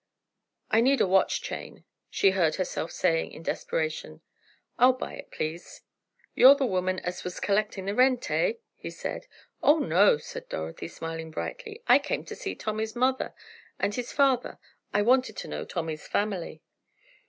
"I 0.71 0.81
need 0.81 0.99
a 0.99 1.05
watch 1.05 1.43
chain," 1.43 1.83
she 2.09 2.31
heard 2.31 2.55
herself 2.55 2.91
saying 2.91 3.33
in 3.33 3.43
desperation, 3.43 4.21
"I'll 4.79 4.93
buy 4.93 5.13
it, 5.13 5.29
please." 5.29 5.81
"You're 6.33 6.55
the 6.55 6.65
woman 6.65 6.97
as 7.01 7.23
was 7.23 7.39
collecting 7.39 7.85
the 7.85 7.93
rent; 7.93 8.31
eh?" 8.31 8.53
he 8.73 8.89
said. 8.89 9.27
"Oh, 9.61 9.77
no," 9.77 10.17
said 10.17 10.49
Dorothy, 10.49 10.87
smiling 10.87 11.29
brightly, 11.29 11.83
"I 11.87 11.99
came 11.99 12.25
to 12.25 12.35
see 12.35 12.55
Tommy's 12.55 12.95
mother, 12.95 13.35
and 13.77 13.93
his 13.93 14.11
father. 14.11 14.57
I 14.91 15.03
wanted 15.03 15.37
to 15.37 15.47
know 15.47 15.65
Tommy's 15.65 16.07
family." 16.07 16.63